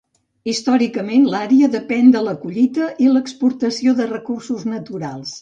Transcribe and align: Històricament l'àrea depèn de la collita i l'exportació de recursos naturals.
Històricament 0.51 1.27
l'àrea 1.33 1.69
depèn 1.75 2.09
de 2.15 2.23
la 2.29 2.33
collita 2.47 2.89
i 3.05 3.11
l'exportació 3.13 3.95
de 4.01 4.11
recursos 4.17 4.67
naturals. 4.75 5.37